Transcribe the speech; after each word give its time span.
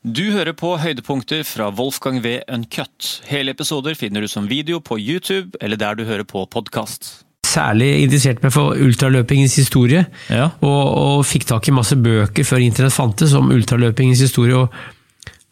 Du 0.00 0.22
hører 0.32 0.54
på 0.56 0.70
høydepunkter 0.80 1.42
fra 1.44 1.66
Wolfgang 1.76 2.22
V. 2.24 2.38
Uncut. 2.48 3.08
Hele 3.28 3.52
episoder 3.52 3.92
finner 3.98 4.24
du 4.24 4.28
som 4.32 4.46
video 4.48 4.78
på 4.80 4.96
YouTube 4.96 5.58
eller 5.60 5.76
der 5.76 5.98
du 5.98 6.06
hører 6.08 6.24
på 6.24 6.46
podkast. 6.48 7.18
Særlig 7.44 7.90
interessert 8.06 8.40
meg 8.44 8.54
for 8.54 8.78
ultraløpingens 8.80 9.58
historie, 9.60 10.06
Ja. 10.30 10.46
og, 10.64 10.80
og 11.02 11.24
fikk 11.28 11.44
tak 11.50 11.68
i 11.68 11.74
masse 11.74 11.98
bøker 12.00 12.46
før 12.48 12.62
internett 12.64 12.94
fantes 12.96 13.34
om 13.36 13.50
ultraløpingens 13.52 14.22
historie. 14.24 14.56
og 14.56 14.72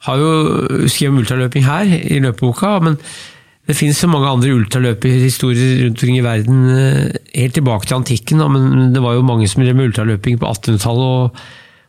Har 0.07 0.17
jo 0.17 0.89
skrevet 0.89 1.13
om 1.13 1.19
ultraløping 1.21 1.67
her 1.69 1.85
i 1.99 2.21
løpeboka, 2.23 2.79
men 2.81 2.97
det 3.69 3.77
finnes 3.77 3.99
så 4.01 4.09
mange 4.09 4.31
andre 4.33 4.55
ultraløperhistorier 4.57 5.83
rundt 5.85 5.99
omkring 5.99 6.17
i 6.17 6.25
verden, 6.25 6.65
eh, 6.73 7.13
helt 7.37 7.53
tilbake 7.59 7.85
til 7.87 7.99
antikken. 8.01 8.41
Men 8.53 8.95
det 8.95 9.03
var 9.03 9.13
jo 9.19 9.27
mange 9.27 9.49
som 9.49 9.61
drev 9.63 9.77
med 9.77 9.91
ultraløping 9.91 10.39
på 10.41 10.47
1800-tallet, 10.49 11.05
og 11.05 11.37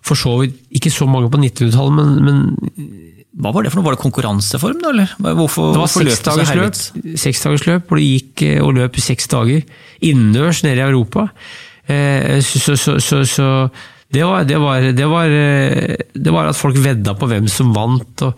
for 0.05 0.19
så 0.19 0.35
vidt 0.41 0.57
ikke 0.79 0.91
så 0.93 1.07
mange 1.09 1.29
på 1.31 1.39
1900-tallet, 1.41 1.95
men, 1.95 2.23
men 2.25 2.99
Hva 3.39 3.51
var 3.55 3.63
det 3.63 3.71
for 3.71 3.79
noe? 3.79 3.87
Var 3.89 3.95
det 3.95 4.01
konkurranseform, 4.03 4.79
da? 4.83 4.89
eller? 4.93 5.11
Hvorfor, 5.19 5.69
Det 5.73 5.79
var 5.79 5.85
hvorfor 5.85 6.05
løp 6.07 6.11
det 6.11 6.17
så 6.17 6.35
seksdagersløp 6.35 7.17
seksdagersløp, 7.23 7.87
hvor 7.87 8.01
de 8.01 8.07
gikk 8.07 8.43
eh, 8.47 8.59
og 8.63 8.73
løp 8.79 8.97
i 8.97 9.03
seks 9.05 9.29
dager. 9.31 9.63
Innendørs 10.01 10.63
nede 10.65 10.81
i 10.81 10.87
Europa. 10.87 11.29
Eh, 11.87 12.39
Så, 12.41 12.59
så, 12.59 12.75
så, 12.75 12.97
så, 12.99 13.21
så 13.25 13.49
det, 14.11 14.23
var, 14.25 14.43
det, 14.49 14.57
var, 14.59 14.81
det, 14.81 15.07
var, 15.07 15.29
eh, 15.29 15.95
det 16.15 16.33
var 16.33 16.49
at 16.49 16.57
folk 16.57 16.79
vedda 16.81 17.13
på 17.15 17.29
hvem 17.29 17.47
som 17.47 17.71
vant. 17.75 18.25
og 18.27 18.33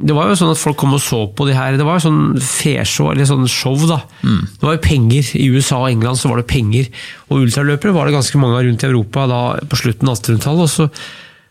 det 0.00 0.14
var 0.16 0.30
jo 0.30 0.36
sånn 0.40 0.52
at 0.54 0.60
folk 0.60 0.78
kom 0.80 0.94
og 0.96 1.02
så 1.04 1.22
på 1.36 1.44
de 1.48 1.54
her. 1.56 1.76
Det 1.76 1.84
var 1.84 1.98
jo 1.98 2.06
sånn 2.08 2.20
feshow, 2.40 3.10
eller 3.12 3.28
sånn 3.28 3.48
show, 3.50 3.76
da. 3.90 4.00
Det 4.24 4.64
var 4.64 4.78
jo 4.78 4.84
penger. 4.84 5.32
I 5.36 5.48
USA 5.52 5.82
og 5.82 5.90
England 5.90 6.16
så 6.20 6.30
var 6.32 6.40
det 6.40 6.48
penger. 6.48 6.88
Og 7.28 7.42
ultraløpere 7.44 7.92
var 7.96 8.08
det 8.08 8.16
ganske 8.16 8.40
mange 8.40 8.56
av 8.56 8.64
rundt 8.64 8.84
i 8.86 8.88
Europa 8.88 9.26
da, 9.30 9.40
på 9.68 9.80
slutten 9.82 10.08
av 10.08 10.16
1800-tallet. 10.16 10.64
og 10.64 10.70
så 10.70 10.88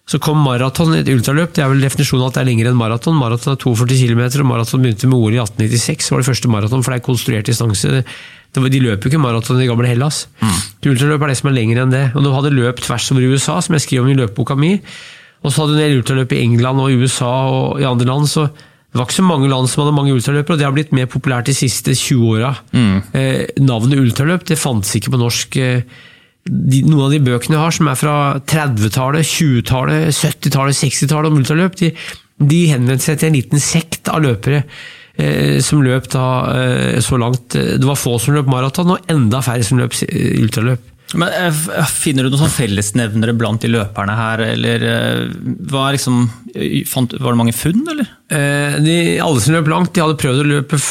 så 0.09 0.17
kom 0.17 0.39
maraton, 0.41 0.95
et 0.97 1.09
ultraløp. 1.11 1.51
Det 1.53 1.61
er 1.61 1.69
vel 1.69 1.83
definisjonen 1.85 2.25
at 2.25 2.33
det 2.33 2.41
er 2.41 2.47
lengre 2.47 2.71
enn 2.71 2.79
maraton. 2.79 3.13
Maraton 3.13 3.53
er 3.53 3.59
42 3.61 4.07
km, 4.07 4.23
og 4.41 4.47
maraton 4.49 4.81
begynte 4.81 5.05
med 5.05 5.19
ordet 5.19 5.37
i 5.37 5.43
1896. 5.43 6.07
Det 6.07 6.15
var 6.15 6.23
det 6.23 6.29
første 6.31 6.49
maraton, 6.49 6.81
for 6.81 6.95
det 6.95 6.97
er 6.97 7.05
konstruert 7.05 7.45
distanse. 7.45 8.01
De 8.57 8.81
løper 8.81 9.05
jo 9.05 9.11
ikke 9.13 9.21
maraton 9.21 9.61
i 9.61 9.67
gamle 9.69 9.85
Hellas. 9.91 10.23
Ultraløp 10.81 11.21
er 11.27 11.29
det 11.29 11.37
som 11.37 11.51
er 11.51 11.57
lengre 11.59 11.85
enn 11.85 11.93
det. 11.93 12.03
Og 12.17 12.25
du 12.25 12.31
hadde 12.33 12.55
løp 12.57 12.81
tvers 12.81 13.11
over 13.13 13.27
USA, 13.29 13.59
som 13.61 13.77
jeg 13.77 13.85
skriver 13.85 14.07
om 14.07 14.09
i 14.09 14.17
løpeboka 14.17 14.57
mi. 14.57 14.79
Og 15.43 15.51
så 15.51 15.63
hadde 15.63 15.75
du 15.75 15.79
en 15.79 15.85
del 15.85 16.01
ultraløp 16.01 16.33
i 16.35 16.41
England 16.43 16.81
og 16.83 17.03
USA 17.03 17.31
og 17.47 17.79
i 17.81 17.87
andre 17.87 18.09
land. 18.09 18.27
så 18.27 18.49
det 18.89 18.97
var 18.97 19.05
ikke 19.05 19.19
så 19.19 19.23
mange 19.27 19.49
land 19.51 19.69
som 19.69 19.83
hadde 19.83 19.93
mange 19.93 20.13
ultraløpere, 20.17 20.55
og 20.55 20.59
det 20.59 20.65
har 20.65 20.73
blitt 20.73 20.93
mer 20.97 21.09
populært 21.09 21.45
de 21.45 21.53
siste 21.53 21.93
20 21.93 22.31
åra. 22.33 22.55
Eh, 23.13 23.43
navnet 23.61 24.01
ultraløp 24.01 24.47
det 24.49 24.57
fantes 24.57 24.95
ikke 24.97 25.13
på 25.13 25.19
norsk. 25.21 25.57
Eh, 25.61 25.83
de, 26.49 26.79
noen 26.87 27.03
av 27.05 27.13
de 27.13 27.19
bøkene 27.21 27.53
jeg 27.53 27.61
har, 27.61 27.75
som 27.75 27.89
er 27.91 27.99
fra 27.99 28.15
30-tallet, 28.49 29.29
20-tallet, 29.29 30.09
70-tallet, 30.09 30.79
60-tallet 30.79 31.29
om 31.29 31.37
ultraløp, 31.37 31.77
de, 31.77 31.91
de 32.41 32.63
henvendte 32.71 33.05
seg 33.11 33.19
til 33.21 33.29
en 33.29 33.37
liten 33.37 33.61
sekt 33.61 34.09
av 34.09 34.23
løpere 34.25 34.63
eh, 34.63 35.59
som 35.61 35.85
løp 35.85 36.09
da 36.09 36.25
så 37.05 37.21
langt. 37.21 37.53
Det 37.53 37.85
var 37.85 37.99
få 37.99 38.17
som 38.17 38.39
løp 38.39 38.49
maraton, 38.49 38.95
og 38.95 39.13
enda 39.13 39.43
færre 39.45 39.69
som 39.69 39.77
løp 39.77 39.93
ultraløp. 40.01 40.95
Men 41.17 41.31
eh, 41.33 41.61
Finner 41.89 42.25
du 42.27 42.29
noen 42.29 42.43
sånn 42.43 42.53
fellesnevnere 42.53 43.33
blant 43.37 43.63
de 43.63 43.71
løperne 43.73 44.13
her, 44.17 44.43
eller 44.51 44.83
eh, 44.85 45.23
hva 45.71 45.87
er 45.87 45.95
liksom, 45.97 46.19
eh, 46.53 46.83
fant, 46.89 47.15
Var 47.17 47.33
det 47.33 47.39
mange 47.39 47.55
funn, 47.57 47.81
eller? 47.89 48.11
Eh, 48.29 48.77
de, 48.85 48.97
alle 49.25 49.41
som 49.41 49.55
løp 49.55 49.71
langt, 49.71 49.93
de 49.95 50.03
hadde 50.03 50.19
prøvd 50.21 50.43
å 50.43 50.49
løpe, 50.51 50.81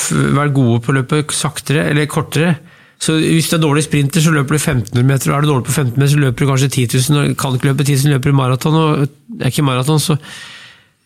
være 0.41 0.55
gode 0.56 0.80
på 0.83 0.92
å 0.94 0.98
løpe 0.98 1.22
saktere 1.36 1.86
eller 1.92 2.10
kortere. 2.10 2.56
Så 2.98 3.14
Hvis 3.20 3.47
du 3.52 3.55
er 3.56 3.62
dårlig 3.62 3.84
sprinter, 3.86 4.22
så 4.25 4.33
løper 4.34 4.56
du 4.56 4.58
1500 4.58 5.06
meter, 5.06 5.30
og 5.30 5.36
er 5.36 5.47
du 5.47 5.52
dårlig 5.52 5.69
på 5.69 5.77
15 5.77 5.94
meter, 5.94 6.12
så 6.16 6.22
løper 6.25 6.42
du 6.42 6.50
kanskje 6.50 6.70
10 6.72 6.98
000. 7.12 7.20
og 7.20 7.36
Kan 7.38 7.55
ikke 7.55 7.70
løpe 7.70 7.86
10 7.86 8.00
000, 8.08 8.14
løper 8.16 8.32
du 8.32 8.38
maraton, 8.41 8.78
og 8.80 9.38
er 9.38 9.53
ikke 9.53 9.66
maraton, 9.69 10.03
så, 10.03 10.19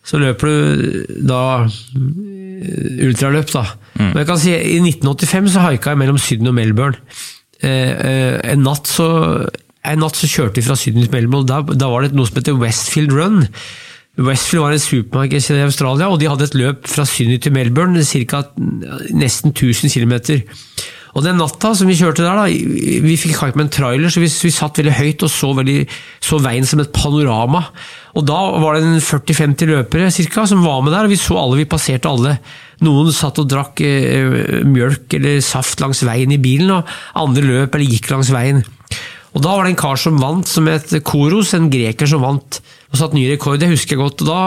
så 0.08 0.20
løper 0.22 0.48
du 0.48 1.20
da 1.28 1.42
eh, 1.66 3.04
ultraløp. 3.10 3.52
da. 3.52 3.66
Men 4.00 4.22
jeg 4.22 4.30
kan 4.32 4.40
si, 4.40 4.56
I 4.56 4.80
1985 4.80 5.52
så 5.52 5.66
haika 5.68 5.92
jeg 5.92 6.00
mellom 6.00 6.16
Syden 6.22 6.48
og 6.48 6.56
Melbourne. 6.56 6.96
Eh, 7.62 7.92
eh, 7.92 8.36
en, 8.52 8.64
natt 8.66 8.90
så, 8.90 9.08
en 9.86 10.02
natt 10.02 10.18
så 10.18 10.30
kjørte 10.30 10.58
vi 10.58 10.66
fra 10.66 10.78
Syden 10.78 11.04
til 11.04 11.12
Melbourne, 11.14 11.58
og 11.62 11.74
da, 11.78 11.90
var 11.90 12.06
det 12.06 12.16
noe 12.16 12.28
som 12.28 12.40
heter 12.40 12.58
Westfield 12.58 13.14
Run. 13.14 13.44
Westfield 14.20 14.66
var 14.66 14.74
en 14.74 14.82
supermarked 14.82 15.52
i 15.54 15.62
Australia, 15.64 16.10
og 16.10 16.18
de 16.20 16.28
hadde 16.28 16.50
et 16.50 16.58
løp 16.58 16.88
fra 16.90 17.06
Sydney 17.08 17.40
til 17.40 17.54
Melbourne, 17.54 18.02
cirka 18.04 18.42
nesten 19.14 19.54
1000 19.54 19.94
km. 19.94 20.18
Og 21.12 21.24
den 21.24 21.36
natta 21.36 21.74
som 21.76 21.88
vi 21.88 21.96
kjørte 21.96 22.24
der, 22.24 22.38
da, 22.40 22.44
vi 22.48 23.16
fikk 23.20 23.34
ikke 23.36 23.58
med 23.60 23.66
en 23.66 23.72
trailer, 23.72 24.12
så 24.12 24.20
vi, 24.22 24.30
vi 24.32 24.52
satt 24.52 24.80
veldig 24.80 24.94
høyt 24.96 25.24
og 25.26 25.32
så, 25.32 25.50
veldig, 25.58 25.78
så 26.24 26.38
veien 26.40 26.68
som 26.68 26.80
et 26.80 26.92
panorama. 26.96 27.66
Og 28.16 28.24
da 28.28 28.38
var 28.60 28.76
det 28.76 28.86
en 28.86 29.00
40-50 29.04 29.68
løpere 29.68 30.12
cirka, 30.12 30.46
som 30.48 30.64
var 30.64 30.80
med 30.84 30.96
der, 30.96 31.08
og 31.08 31.12
vi 31.12 31.20
så 31.20 31.36
alle, 31.40 31.60
vi 31.60 31.68
passerte 31.68 32.08
alle. 32.08 32.38
Noen 32.82 33.12
satt 33.14 33.40
og 33.42 33.48
drakk 33.50 33.82
eh, 33.86 34.62
mjølk 34.66 35.18
eller 35.18 35.42
saft 35.44 35.82
langs 35.82 36.02
veien 36.06 36.32
i 36.34 36.40
bilen, 36.42 36.72
og 36.74 36.88
andre 37.18 37.44
løp 37.46 37.76
eller 37.76 37.90
gikk 37.90 38.10
langs 38.12 38.32
veien. 38.34 38.62
Og 39.32 39.40
Da 39.40 39.54
var 39.56 39.64
det 39.64 39.72
en 39.72 39.82
kar 39.82 40.00
som 40.00 40.18
vant, 40.20 40.48
som 40.48 40.66
het 40.68 40.92
Koros, 41.06 41.54
en 41.56 41.70
greker 41.72 42.08
som 42.08 42.24
vant 42.24 42.60
og 42.92 42.98
satt 43.00 43.14
ny 43.16 43.24
rekord. 43.30 43.60
Det 43.62 43.70
husker 43.70 43.96
jeg 43.96 44.02
godt. 44.02 44.24
og 44.24 44.28
da 44.28 44.42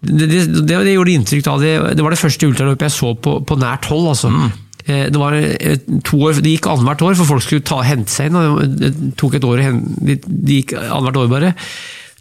det, 0.00 0.26
det, 0.30 0.40
det, 0.64 0.80
det 0.86 0.96
gjorde 0.96 1.12
inntrykk 1.12 1.44
da. 1.46 1.54
Det, 1.60 1.72
det 1.98 2.04
var 2.04 2.14
det 2.14 2.22
første 2.22 2.48
ultraløpet 2.48 2.88
jeg 2.88 2.96
så 2.96 3.12
på, 3.14 3.36
på 3.46 3.58
nært 3.60 3.86
hold. 3.92 4.08
altså. 4.14 4.32
Mm. 4.32 4.50
Det, 4.90 5.20
var 5.20 5.36
eh, 5.36 5.76
to 6.06 6.18
år, 6.26 6.40
det 6.42 6.56
gikk 6.56 6.70
annethvert 6.72 7.04
år, 7.06 7.16
for 7.20 7.34
folk 7.34 7.44
skulle 7.44 7.66
ta, 7.68 7.82
hente 7.86 8.10
seg 8.10 8.30
inn. 8.30 8.40
og 8.40 8.62
Det 8.80 8.92
tok 9.20 9.36
et 9.38 9.46
år, 9.46 9.62
de, 10.08 10.16
de 10.24 10.60
gikk 10.60 10.74
annethvert 10.80 11.20
år 11.22 11.32
bare. 11.34 11.54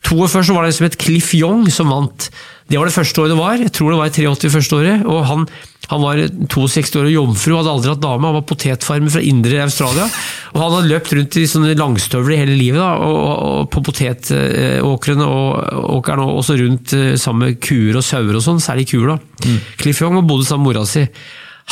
To 0.07 0.21
år 0.23 0.31
før 0.31 0.45
så 0.47 0.55
var 0.55 0.63
det 0.63 0.71
liksom 0.71 0.85
som 0.85 0.89
het 0.89 1.01
Cliff 1.01 1.33
Young 1.35 1.67
som 1.73 1.91
vant. 1.91 2.29
Det 2.69 2.77
var 2.77 2.87
det 2.87 2.93
første 2.95 3.21
året 3.21 3.33
det 3.33 3.39
var. 3.39 3.57
Jeg 3.57 3.73
tror 3.73 3.91
det 3.91 3.99
var 3.99 4.09
i 4.11 4.13
83 4.15 4.53
første 4.53 4.77
året. 4.77 5.05
og 5.09 5.25
Han, 5.25 5.45
han 5.89 6.03
var 6.03 6.21
62 6.53 6.95
år 7.01 7.09
og 7.09 7.15
jomfru, 7.15 7.55
hadde 7.57 7.73
aldri 7.73 7.91
hatt 7.91 8.03
dame. 8.03 8.29
Han 8.29 8.37
var 8.37 8.45
potetfarmer 8.49 9.13
fra 9.13 9.23
indre 9.25 9.63
Australia. 9.65 10.05
og 10.53 10.59
Han 10.61 10.75
hadde 10.77 10.91
løpt 10.93 11.13
rundt 11.17 11.39
i 11.41 11.47
sånne 11.49 11.75
langstøvler 11.79 12.39
hele 12.43 12.57
livet 12.59 12.79
da, 12.79 12.91
og, 13.01 13.17
og, 13.17 13.35
og 13.49 13.69
på 13.73 13.83
potetåkrene 13.89 15.27
og 15.27 15.93
åkeren, 15.99 16.23
og 16.25 16.41
også 16.43 16.59
rundt 16.61 16.93
eh, 16.97 17.15
sammen 17.19 17.47
med 17.47 17.61
kuer 17.65 17.97
og 17.99 18.05
sauer 18.05 18.37
og 18.37 18.45
sånn, 18.45 18.61
særlig 18.63 18.87
kuer. 18.93 19.15
da. 19.15 19.57
Cliff 19.81 20.03
Young 20.05 20.21
og 20.21 20.29
bodde 20.29 20.45
sammen 20.45 20.69
med 20.69 20.77
mora 20.77 20.85
si. 20.89 21.07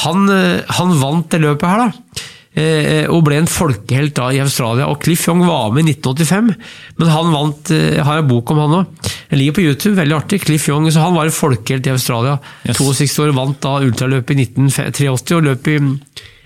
Han, 0.05 0.25
eh, 0.33 0.65
han 0.81 0.97
vant 0.97 1.29
det 1.33 1.45
løpet 1.45 1.69
her, 1.69 1.87
da. 1.87 2.25
Eh, 2.57 3.05
Og 3.13 3.23
ble 3.27 3.39
en 3.41 3.49
folkehelt 3.49 4.15
da 4.17 4.29
i 4.35 4.41
Australia. 4.43 4.87
Og 4.91 5.01
Cliff 5.03 5.27
Young 5.29 5.45
var 5.47 5.71
med 5.75 5.87
i 5.87 5.95
1985, 5.95 6.53
men 6.97 7.13
han 7.13 7.33
vant 7.33 7.73
Jeg 7.73 8.05
har 8.07 8.21
en 8.21 8.29
bok 8.29 8.53
om 8.55 8.63
han 8.65 8.79
òg. 8.81 9.11
Den 9.31 9.41
ligger 9.41 9.57
på 9.57 9.65
YouTube, 9.67 9.97
veldig 9.99 10.17
artig. 10.17 10.41
Cliff 10.45 10.69
Young, 10.69 10.87
så 10.91 11.05
Han 11.05 11.15
var 11.17 11.29
en 11.29 11.35
folkehelt 11.35 11.87
i 11.87 11.93
Australia. 11.93 12.37
Yes. 12.65 12.79
62 12.79 13.19
år, 13.25 13.35
vant 13.37 13.61
da 13.63 13.77
ultraløpet 13.83 14.35
i 14.37 14.47
1983 14.47 15.37
og 15.37 15.47
løp 15.51 15.71
i 15.73 15.77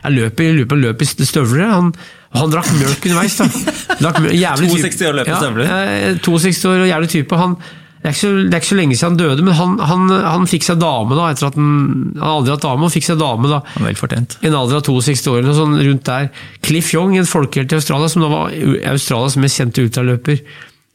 jeg 0.01 0.15
løp 0.17 0.41
i, 0.41 0.47
løp, 0.57 0.73
løp 0.81 1.03
i 1.03 1.05
støvler. 1.05 1.67
Han, 1.69 1.91
han 2.33 2.53
drakk 2.53 2.71
mjølk 2.73 3.05
underveis. 3.05 3.35
da. 3.37 3.45
Drakk 3.99 4.21
mjølk, 4.23 4.37
jævlig 4.39 4.69
type. 4.73 4.89
62 4.89 5.05
år 5.09 5.17
løp 5.19 5.29
i 5.29 5.35
støvler? 5.37 5.69
Ja, 5.69 5.81
eh, 6.09 6.15
62 6.25 6.65
år 6.71 6.85
og 6.85 6.89
jævlig 6.89 7.11
type. 7.13 7.41
Han, 7.41 7.55
det, 8.01 8.09
er 8.09 8.17
så, 8.17 8.31
det 8.41 8.49
er 8.49 8.63
ikke 8.63 8.71
så 8.71 8.79
lenge 8.79 8.97
siden 8.97 9.13
han 9.13 9.19
døde, 9.19 9.45
men 9.45 9.53
han, 9.57 9.75
han, 9.85 10.09
han 10.25 10.49
fikk 10.49 10.65
seg 10.65 10.79
dame 10.81 11.17
da, 11.17 11.27
etter 11.29 11.51
at 11.51 11.59
han, 11.59 11.69
han 12.17 12.33
aldri 12.39 12.55
hatt 12.55 12.65
dame, 12.65 12.87
og 12.87 12.95
fikk 12.95 13.05
seg 13.05 13.21
dame 13.21 13.51
da, 13.51 13.61
en 13.77 14.57
alder 14.57 14.79
av 14.81 14.89
62 14.89 15.29
år, 15.29 15.43
eller 15.43 15.57
sånn 15.57 15.77
rundt 15.77 16.09
der. 16.09 16.31
Cliff 16.65 16.89
Young, 16.95 17.13
en 17.19 17.29
folkehelt 17.29 17.75
i 17.75 17.77
Australia, 17.77 18.09
som 18.09 18.25
da 18.25 18.31
var 18.33 18.57
Australias 18.95 19.37
mest 19.41 19.61
kjente 19.61 19.85
ultraløper 19.85 20.41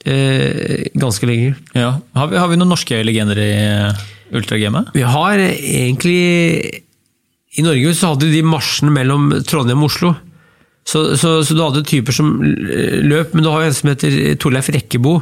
eh, 0.06 0.86
ganske 0.94 1.28
lenge. 1.28 1.54
Ja. 1.76 1.96
Har, 2.16 2.30
vi, 2.32 2.40
har 2.40 2.50
vi 2.50 2.58
noen 2.58 2.72
norske 2.74 2.98
legender 3.06 3.40
i 3.42 3.50
eh, 3.54 4.04
ultragamet? 4.36 4.92
Vi 4.96 5.04
har 5.06 5.42
eh, 5.42 5.56
egentlig 5.86 6.82
I 7.56 7.64
Norge 7.64 7.94
så 7.96 8.14
hadde 8.14 8.30
de 8.32 8.42
marsjene 8.46 8.92
mellom 8.94 9.30
Trondheim 9.48 9.84
og 9.84 9.90
Oslo. 9.90 10.14
Så, 10.86 11.08
så, 11.18 11.40
så 11.42 11.54
du 11.56 11.62
hadde 11.64 11.86
typer 11.86 12.14
som 12.14 12.36
løp, 12.42 13.32
men 13.34 13.42
du 13.42 13.50
har 13.50 13.64
jo 13.64 13.70
en 13.70 13.74
som 13.74 13.90
heter 13.90 14.36
Torleif 14.38 14.68
Rekkebo. 14.70 15.18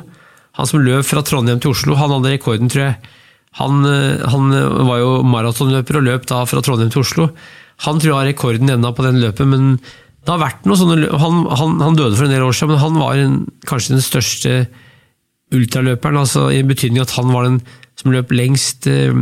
Han 0.58 0.70
som 0.70 0.82
løp 0.84 1.06
fra 1.08 1.24
Trondheim 1.26 1.60
til 1.62 1.72
Oslo, 1.74 1.96
han 1.98 2.12
hadde 2.14 2.32
rekorden, 2.36 2.70
tror 2.70 2.84
jeg. 2.86 3.12
Han, 3.60 3.84
eh, 3.86 4.24
han 4.30 4.48
var 4.88 5.02
jo 5.02 5.12
maratonløper 5.26 6.00
og 6.00 6.08
løp 6.08 6.26
da 6.30 6.42
fra 6.50 6.62
Trondheim 6.64 6.92
til 6.94 7.04
Oslo. 7.04 7.28
Han 7.84 8.00
tror 8.00 8.10
jeg 8.10 8.18
har 8.20 8.30
rekorden 8.30 8.70
ennå 8.70 8.94
på 8.94 9.06
den 9.06 9.20
løpet, 9.22 9.46
men 9.50 9.76
det 10.24 10.32
har 10.32 10.40
vært 10.40 10.66
noe 10.66 10.78
sånne. 10.78 11.10
Han, 11.20 11.44
han, 11.58 11.78
han 11.82 11.98
døde 11.98 12.16
for 12.16 12.26
en 12.28 12.34
del 12.34 12.46
år 12.46 12.54
siden, 12.56 12.74
men 12.74 12.82
han 12.82 13.00
var 13.02 13.20
en, 13.20 13.38
kanskje 13.68 13.96
den 13.96 14.04
største 14.04 14.58
ultraløperen, 15.54 16.18
altså 16.22 16.48
i 16.54 16.62
betydning 16.66 17.02
at 17.02 17.14
han 17.18 17.30
var 17.34 17.46
den 17.46 17.60
som 18.00 18.14
løp 18.14 18.32
lengst 18.34 18.88
eh, 18.90 19.14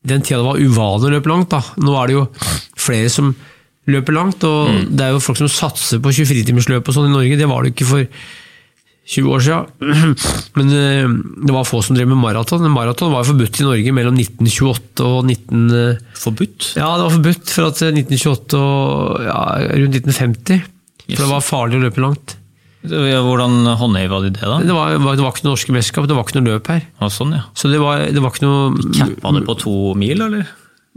den 0.00 0.22
tida 0.24 0.40
det 0.40 0.46
var 0.46 0.60
uvanlig 0.60 1.10
å 1.10 1.14
løpe 1.16 1.30
langt. 1.30 1.50
da. 1.52 1.60
Nå 1.82 1.96
er 2.00 2.08
det 2.08 2.16
jo 2.16 2.26
flere 2.80 3.10
som 3.12 3.34
løper 3.90 4.16
langt, 4.16 4.44
og 4.46 4.86
det 4.88 5.04
er 5.04 5.14
jo 5.14 5.22
folk 5.24 5.40
som 5.40 5.50
satser 5.50 6.00
på 6.02 6.12
24-timersløp 6.14 6.88
og 6.88 6.96
sånn 6.96 7.10
i 7.10 7.12
Norge. 7.12 7.36
Det 7.36 7.48
var 7.50 7.64
det 7.64 7.74
ikke 7.74 7.88
for 7.90 8.06
20 9.10 9.32
år 9.34 9.42
siden. 9.42 10.14
Men 10.58 10.72
eh, 10.76 11.14
det 11.46 11.54
var 11.56 11.66
få 11.68 11.80
som 11.82 11.96
drev 11.98 12.10
med 12.12 12.20
maraton. 12.22 12.66
Maraton 12.70 13.10
var 13.14 13.26
forbudt 13.26 13.58
i 13.62 13.66
Norge 13.66 13.94
mellom 13.96 14.18
1928 14.20 15.06
og 15.06 15.24
19... 15.26 15.64
eh, 15.74 16.02
Forbudt? 16.20 16.72
Ja, 16.78 16.92
det 16.98 17.06
var 17.08 17.16
forbudt 17.16 17.54
fra 17.56 17.70
at 17.72 17.82
1928 17.90 18.60
og 18.60 19.24
ja, 19.26 19.40
rundt 19.82 19.98
1950. 20.02 20.62
For 21.10 21.24
det 21.24 21.32
var 21.32 21.42
farlig 21.42 21.80
å 21.80 21.84
løpe 21.88 22.04
langt. 22.04 22.36
Hvordan 22.80 23.66
håndheva 23.76 24.22
de 24.24 24.30
det, 24.32 24.40
da? 24.46 24.56
Det 24.64 24.72
var, 24.72 24.94
det 24.96 25.20
var 25.20 25.34
ikke 25.34 25.44
noe 25.44 25.52
norske 25.52 25.74
mesterskap, 25.74 26.06
det 26.08 26.14
var 26.16 26.24
ikke 26.24 26.38
noe 26.38 26.54
løp 26.54 26.70
her. 26.72 26.80
Ja, 27.02 27.10
sånn, 27.12 27.34
ja. 27.36 27.42
Så 27.52 27.68
det 27.68 27.80
var, 27.82 28.06
det 28.08 28.22
var 28.24 28.32
ikke 28.32 28.46
noe 28.46 28.92
Cappa 28.96 29.32
det 29.36 29.42
på 29.50 29.56
to 29.60 29.74
mil, 30.00 30.22
eller? 30.24 30.46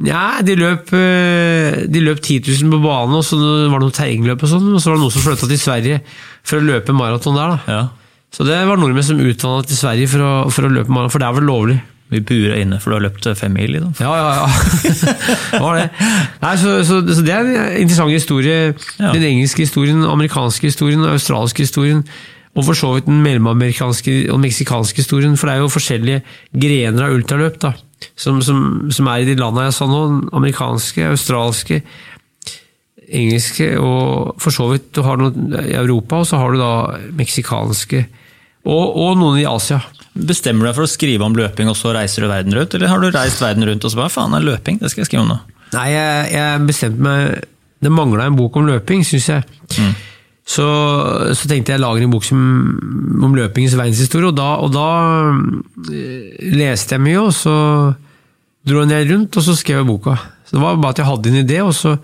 Nja, 0.04 0.22
de 0.48 0.56
løp, 0.58 0.94
eh, 0.96 1.82
de 1.92 2.00
løp 2.06 2.22
10 2.24 2.40
000 2.64 2.72
på 2.72 2.80
banen, 2.86 3.18
og 3.20 3.26
så 3.28 3.38
var 3.42 3.76
det 3.76 3.84
noen 3.90 3.98
terrengløp 4.00 4.46
og 4.48 4.50
sånn. 4.54 4.72
Og 4.74 4.80
så 4.82 4.90
var 4.90 4.98
det 4.98 5.04
noen 5.04 5.14
som 5.18 5.26
flytta 5.28 5.50
til 5.52 5.60
Sverige 5.62 6.00
for 6.48 6.62
å 6.62 6.66
løpe 6.70 6.96
maraton 6.98 7.38
der. 7.38 7.52
da. 7.58 7.76
Ja. 7.76 7.84
Så 8.34 8.46
det 8.48 8.60
var 8.66 8.80
nordmenn 8.82 9.06
som 9.06 9.22
utvandret 9.22 9.70
til 9.70 9.78
Sverige 9.78 10.10
for 10.10 10.26
å, 10.26 10.34
for 10.54 10.66
å 10.66 10.72
løpe 10.74 10.94
maraton, 10.94 11.14
for 11.14 11.22
det 11.22 11.28
er 11.30 11.38
vel 11.38 11.50
lovlig. 11.50 11.80
Vi 12.14 12.20
bura 12.22 12.58
inne, 12.62 12.78
for 12.82 12.92
du 12.92 12.98
har 12.98 13.06
løpt 13.08 13.26
fem 13.40 13.54
mil, 13.56 13.72
liksom. 13.74 13.94
Ja, 14.04 14.12
ja, 14.20 14.32
ja. 14.38 14.92
det 15.54 15.62
var 15.64 15.80
det. 15.80 15.88
Nei, 16.44 16.54
så, 16.62 16.76
så, 16.86 17.00
så 17.10 17.26
det 17.26 17.34
er 17.34 17.48
en 17.48 17.80
interessant 17.82 18.14
historie. 18.14 18.74
Ja. 19.00 19.14
Den 19.16 19.26
engelske 19.32 19.66
historien, 19.66 20.04
den 20.04 20.12
amerikanske 20.12 20.70
historien, 20.70 21.02
den 21.02 21.14
australske 21.14 21.66
historien. 21.66 22.04
Og 22.54 22.68
for 22.68 22.78
så 22.78 22.92
vidt 22.94 23.10
den 23.10 23.24
mellomamerikanske 23.26 24.18
og 24.30 24.42
meksikanske 24.44 25.02
historien. 25.02 25.38
For 25.40 25.50
det 25.50 25.56
er 25.56 25.64
jo 25.64 25.74
forskjellige 25.74 26.22
grener 26.54 27.08
av 27.08 27.18
ultraløp 27.18 27.58
da, 27.64 27.74
som, 28.14 28.44
som, 28.46 28.92
som 28.94 29.10
er 29.10 29.24
i 29.24 29.30
de 29.32 29.38
landene 29.40 29.72
jeg 29.72 29.78
sa 29.80 29.90
nå. 29.90 30.02
Den 30.12 30.26
amerikanske, 30.38 31.08
australske, 31.16 31.82
engelske 33.14 33.72
og 33.82 34.36
for 34.42 34.54
så 34.54 34.70
vidt 34.70 34.92
du 34.94 35.02
har 35.06 35.18
noe 35.22 35.64
i 35.66 35.74
Europa, 35.82 36.22
og 36.22 36.30
så 36.30 36.42
har 36.42 36.54
du 36.54 36.62
da 36.62 36.74
meksikanske. 37.18 38.06
Og, 38.64 38.96
og 38.96 39.18
noen 39.20 39.42
i 39.42 39.48
Asia. 39.50 39.82
Bestemmer 40.14 40.66
du 40.66 40.70
deg 40.70 40.78
for 40.78 40.86
å 40.86 40.92
skrive 40.92 41.26
om 41.26 41.36
løping, 41.36 41.68
og 41.72 41.76
så 41.76 41.92
reiser 41.96 42.24
du 42.24 42.30
verden 42.32 42.56
rundt? 42.56 42.76
Eller 42.78 42.92
har 42.92 43.02
du 43.02 43.10
reist 43.12 43.42
verden 43.44 43.66
rundt 43.68 43.84
og 43.84 43.92
så 43.92 44.00
bare 44.00 44.14
faen, 44.14 44.36
det 44.36 44.44
er 44.44 44.50
løping, 44.52 44.80
det 44.80 44.92
skal 44.94 45.04
jeg 45.04 45.10
skrive 45.10 45.26
om 45.26 45.34
nå? 45.34 45.40
Nei, 45.74 45.88
jeg, 45.90 46.26
jeg 46.36 46.66
bestemte 46.68 47.02
meg 47.02 47.48
Det 47.82 47.92
mangla 47.92 48.28
en 48.30 48.36
bok 48.38 48.60
om 48.62 48.68
løping, 48.70 49.02
syns 49.04 49.26
jeg. 49.32 49.44
Så, 50.44 50.66
så 51.36 51.50
tenkte 51.50 51.74
jeg 51.74 51.82
lager 51.82 52.04
en 52.04 52.12
bok 52.14 52.26
som, 52.28 52.40
om 53.24 53.36
løpingens 53.36 53.76
verdenshistorie, 53.80 54.30
og 54.30 54.38
da, 54.38 54.50
og 54.64 54.74
da 54.76 54.88
eh, 55.92 56.52
leste 56.56 56.98
jeg 56.98 57.04
mye, 57.04 57.22
og 57.24 57.34
så 57.36 57.56
dro 58.68 58.84
jeg 58.88 59.10
rundt, 59.10 59.40
og 59.40 59.46
så 59.48 59.56
skrev 59.60 59.82
jeg 59.82 59.90
boka. 59.90 60.18
Så 60.48 60.56
Det 60.58 60.64
var 60.64 60.80
bare 60.80 60.96
at 60.96 61.02
jeg 61.02 61.10
hadde 61.10 61.32
en 61.32 61.42
idé, 61.42 61.60
og 61.64 61.74
så 61.76 61.96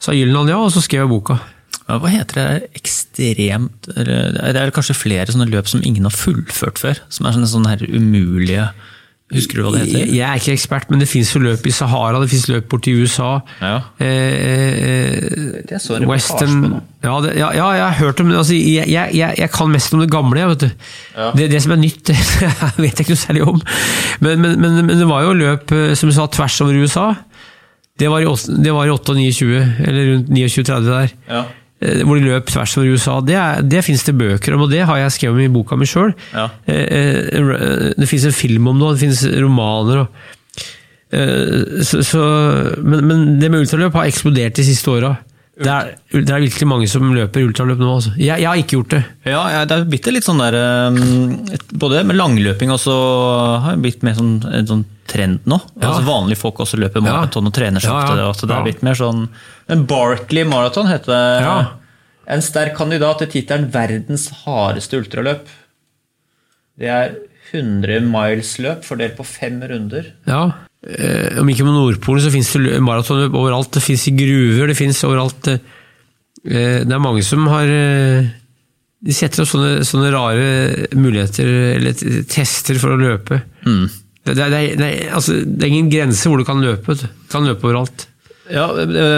sa 0.00 0.16
Gyllenhaal 0.16 0.52
ja, 0.52 0.60
og 0.60 0.72
så 0.72 0.84
skrev 0.84 1.04
jeg 1.04 1.12
boka. 1.12 1.38
Hva 1.86 2.10
heter 2.12 2.40
det 2.40 2.70
ekstremt 3.16 3.88
Det 3.96 4.60
er 4.60 4.74
kanskje 4.74 4.98
flere 4.98 5.32
sånne 5.32 5.48
løp 5.50 5.70
som 5.70 5.82
ingen 5.82 6.08
har 6.08 6.14
fullført 6.14 6.78
før? 6.82 7.00
Som 7.08 7.26
er 7.26 7.36
sånne, 7.36 7.50
sånne 7.50 7.74
her 7.74 7.86
umulige 7.88 8.68
Husker 9.34 9.58
du 9.58 9.64
hva 9.64 9.72
det 9.74 9.80
heter? 9.88 10.10
jeg 10.14 10.22
er 10.22 10.38
ikke 10.38 10.52
ekspert, 10.54 10.90
men 10.92 11.00
det 11.02 11.08
fins 11.10 11.32
løp 11.34 11.64
i 11.66 11.72
Sahara, 11.74 12.20
det 12.22 12.28
fins 12.30 12.44
løp 12.46 12.68
borti 12.70 12.92
USA. 12.94 13.40
Ja. 13.58 13.80
Eh, 13.98 14.06
eh, 14.06 15.64
Det 15.66 15.80
så 15.82 15.96
en 15.96 16.06
Western 16.06 16.60
på 16.70 16.82
ja, 17.02 17.16
det, 17.24 17.32
ja, 17.34 17.48
ja, 17.54 17.66
jeg 17.74 17.82
har 17.82 17.96
hørt 17.98 18.20
om 18.22 18.30
det. 18.30 18.38
Altså, 18.38 18.54
jeg, 18.54 18.86
jeg, 18.88 19.34
jeg, 19.38 19.50
kan 19.50 19.70
mest 19.70 19.94
om 19.94 20.00
det 20.00 20.10
gamle. 20.10 20.38
jeg, 20.38 20.48
Vet 20.48 20.60
du. 20.60 20.70
Ja. 21.16 21.32
Det, 21.34 21.50
det 21.50 21.62
som 21.62 21.74
er 21.74 21.82
nytt, 21.82 22.06
det 22.06 22.16
vet 22.78 23.02
jeg 23.02 23.02
ikke 23.02 23.16
noe 23.16 23.24
særlig 23.24 23.44
om. 23.50 23.60
Men, 24.20 24.40
men, 24.40 24.56
men, 24.62 24.80
men 24.86 25.02
det 25.02 25.10
var 25.10 25.26
jo 25.26 25.34
løp 25.42 25.74
eh, 25.74 25.92
som 25.98 26.10
du 26.10 26.14
sa, 26.14 26.30
tvers 26.30 26.60
over 26.62 26.78
USA. 26.78 27.08
Det 27.98 28.10
var 28.12 28.22
i, 28.22 28.30
det 28.62 28.78
var 28.78 28.86
i 28.86 28.94
28, 28.94 29.62
eller 29.90 30.10
rundt 30.12 30.30
29-30 30.30 30.90
der. 30.92 31.14
Ja. 31.26 31.44
Eh, 31.80 32.02
Hvor 32.04 32.16
de 32.18 32.24
løp 32.28 32.46
tvers 32.52 32.76
over 32.78 32.92
USA. 32.94 33.18
Det, 33.20 33.34
er- 33.36 33.62
det 33.62 33.84
finnes 33.84 34.04
det 34.06 34.16
bøker 34.16 34.54
om, 34.56 34.62
og 34.66 34.70
det 34.72 34.84
har 34.88 34.96
jeg 35.02 35.12
skrevet 35.16 35.36
om 35.36 35.44
i 35.44 35.52
boka 35.58 35.76
mi 35.76 35.86
sjøl. 35.86 36.14
Ja. 36.32 36.48
Det 36.66 38.08
finnes 38.08 38.26
en 38.30 38.36
film 38.36 38.66
om 38.72 38.78
det, 38.80 38.86
og 38.88 38.96
det 38.96 39.04
finnes 39.04 39.22
romaner. 39.42 40.02
Og, 40.04 40.08
eh, 41.12 41.82
så, 41.86 42.02
så, 42.06 42.24
men, 42.82 43.04
men 43.06 43.24
det 43.40 43.50
med 43.52 43.64
ultraløp 43.66 43.96
har 44.00 44.08
eksplodert 44.10 44.56
de 44.58 44.64
siste 44.66 44.90
åra. 44.92 45.14
Det 45.56 45.70
er, 45.72 45.94
det 46.12 46.28
er 46.36 46.42
virkelig 46.44 46.66
mange 46.68 46.88
som 46.90 47.06
løper 47.16 47.46
ultraløp 47.46 47.78
nå. 47.80 47.92
Altså. 47.96 48.10
Jeg, 48.20 48.42
jeg 48.42 48.48
har 48.50 48.58
ikke 48.60 48.74
gjort 48.76 48.90
det. 48.92 49.02
Ja, 49.24 49.64
det 49.64 49.78
er 49.78 49.86
blitt 49.88 50.08
litt 50.12 50.26
sånn 50.26 50.42
der 50.42 50.58
et- 51.56 51.70
Både 51.80 52.02
med 52.04 52.18
langløping 52.18 52.68
og 52.74 52.80
så 52.82 52.96
har 53.64 53.72
det 53.78 53.80
blitt 53.86 54.04
mer 54.04 54.18
sånn, 54.18 54.34
en 54.52 54.68
sånn 54.68 54.84
trend 55.10 55.44
nå. 55.48 55.58
Ja. 55.80 55.88
Altså 55.90 56.04
Vanlige 56.06 56.38
folk 56.40 56.60
også 56.64 56.78
løper 56.80 57.00
maraton 57.04 57.46
og 57.48 57.54
trener 57.56 57.80
seg 57.82 57.90
Ja, 57.92 58.00
ja. 58.08 58.14
det. 58.18 58.24
Altså 58.30 58.46
det 58.50 58.56
er 58.56 58.64
litt 58.68 58.82
mer 58.86 58.94
sånn 58.98 59.28
Men 59.68 59.84
Barkley 59.90 60.44
maraton 60.48 60.86
heter 60.90 61.12
det. 61.12 61.66
En 62.36 62.42
sterk 62.42 62.74
kandidat 62.76 63.18
til 63.22 63.28
tittelen 63.36 63.68
'verdens 63.70 64.28
hardeste 64.44 64.98
ultraløp'. 64.98 65.46
Det 66.78 66.88
er 66.90 67.14
100 67.52 68.00
miles-løp 68.10 68.82
fordelt 68.84 69.14
på 69.16 69.24
fem 69.24 69.60
runder. 69.62 70.08
Ja. 70.26 70.40
Eh, 70.86 71.38
om 71.40 71.48
ikke 71.48 71.64
på 71.66 71.72
Nordpolen, 71.74 72.20
så 72.24 72.30
fins 72.34 72.50
det 72.52 72.60
lø- 72.64 72.80
maratonløp 72.82 73.34
overalt. 73.38 73.70
Det 73.72 73.82
fins 73.82 74.08
i 74.10 74.14
gruver, 74.18 74.66
det 74.68 74.76
fins 74.76 75.02
overalt. 75.06 75.46
eh, 75.48 76.82
det 76.84 76.92
er 76.92 76.98
mange 77.02 77.22
som 77.24 77.46
har 77.46 77.64
eh, 77.66 78.26
De 79.06 79.12
setter 79.12 79.42
opp 79.44 79.48
sånne, 79.50 79.84
sånne 79.86 80.10
rare 80.10 80.88
muligheter, 80.96 81.46
eller 81.76 81.92
tester 82.26 82.78
for 82.80 82.90
å 82.96 82.98
løpe. 82.98 83.42
Mm. 83.64 83.90
Det, 84.26 84.34
det, 84.34 84.50
det, 84.52 84.60
det, 84.80 84.90
altså, 85.14 85.38
det 85.46 85.64
er 85.68 85.72
ingen 85.72 85.90
grense 85.92 86.28
hvor 86.28 86.40
du 86.42 86.46
kan 86.48 86.60
løpe. 86.64 86.96
Du 86.98 87.06
kan 87.32 87.46
løpe 87.46 87.68
overalt. 87.70 88.08
Ja, 88.46 88.68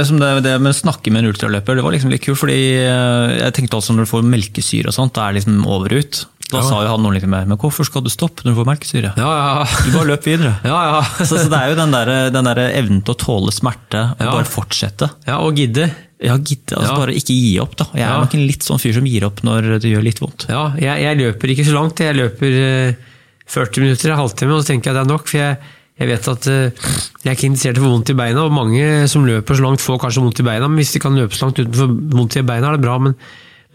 som 0.09 0.17
det, 0.23 0.29
det 0.47 0.55
med 0.65 0.73
å 0.73 0.77
snakke 0.79 1.11
med 1.13 1.21
en 1.25 1.29
ultraløper, 1.35 1.77
det 1.77 1.83
var 1.85 1.93
liksom 1.93 2.13
litt 2.15 2.23
kult, 2.25 2.39
fordi 2.41 2.55
eh, 2.81 3.35
jeg 3.43 3.55
tenkte 3.59 3.77
altså 3.77 3.93
når 3.93 4.07
du 4.07 4.11
får 4.15 4.25
melkesyre 4.25 4.89
og 4.89 4.97
sånt, 4.97 5.13
det 5.19 5.25
er 5.27 5.37
liksom 5.37 5.59
over 5.69 5.93
ut. 5.99 6.23
Da 6.49 6.63
Ja. 6.63 6.65
sa 6.65 6.79
jo 6.81 6.89
han 6.95 7.03
noe 7.05 7.13
liksom 7.13 7.29
mer, 7.35 7.45
men 7.45 7.59
hvorfor 7.61 7.85
skal 7.85 8.01
du 8.01 8.09
stoppe 8.09 8.41
når 8.47 8.55
du 8.55 8.59
får 8.63 8.69
melkesyre? 8.71 9.11
Ja, 9.21 9.33
ja. 9.37 9.67
Du 9.85 9.91
bare 9.93 10.09
løp 10.15 10.25
videre. 10.25 10.55
Ja, 10.65 10.79
ja. 10.95 11.03
Så, 11.21 11.37
så 11.43 11.45
det 11.53 11.59
er 11.61 11.75
jo 11.75 11.77
den 11.77 11.93
der, 11.93 12.13
den 12.33 12.49
der 12.49 12.61
evnen 12.71 13.03
til 13.05 13.13
å 13.13 13.19
tåle 13.21 13.53
smerte 13.53 14.01
og 14.15 14.23
Ja. 14.25 14.31
bare 14.33 14.49
fortsette. 14.49 15.11
ja 15.29 15.37
og 15.45 15.61
gidde. 15.61 15.91
Ja, 16.25 16.39
gidde, 16.41 16.79
altså. 16.81 16.97
Bare 17.05 17.13
ikke 17.21 17.37
gi 17.37 17.53
opp, 17.63 17.77
da. 17.79 17.85
Jeg 18.01 18.09
er 18.09 18.17
nok 18.25 18.33
en 18.41 18.47
litt 18.49 18.65
sånn 18.65 18.81
fyr 18.81 18.97
som 18.97 19.05
gir 19.07 19.29
opp 19.29 19.45
når 19.45 19.75
det 19.85 19.93
gjør 19.93 20.09
litt 20.09 20.25
vondt. 20.25 20.49
Ja, 20.49 20.65
jeg, 20.81 21.05
jeg 21.05 21.21
løper 21.21 21.53
ikke 21.53 21.69
så 21.69 21.77
langt. 21.77 22.01
Jeg 22.03 22.17
løper 22.17 22.57
eh, 22.65 23.13
40 23.49 23.85
minutter, 23.85 24.13
en 24.13 24.21
halvtime, 24.21 24.55
og 24.55 24.63
så 24.63 24.73
tenker 24.73 24.91
jeg 24.91 24.99
det 24.99 25.05
er 25.05 25.11
nok. 25.11 25.29
For 25.29 25.41
jeg, 25.41 25.77
jeg 25.99 26.11
vet 26.11 26.29
at 26.33 26.49
eh, 26.53 26.89
jeg 27.23 27.31
er 27.31 27.37
ikke 27.37 27.49
interessert 27.49 27.79
i 27.79 27.83
å 27.83 27.87
få 27.87 27.93
vondt 27.95 28.13
i 28.13 28.19
beina, 28.19 28.45
og 28.45 28.55
mange 28.55 29.07
som 29.11 29.25
løper 29.29 29.59
så 29.59 29.65
langt 29.65 29.85
får 29.85 30.03
kanskje 30.05 30.25
vondt 30.25 30.43
i 30.43 30.49
beina. 30.49 30.69
Men 30.69 30.83
hvis 30.83 30.93
de 30.97 31.03
kan 31.03 31.17
løpe 31.17 31.39
så 31.39 31.47
langt 31.47 31.63
utenfor 31.63 31.95
vondt 32.19 32.39
i 32.39 32.45
beina, 32.51 32.71
er 32.71 32.79
det 32.79 32.85
bra. 32.85 32.99
Men, 33.03 33.17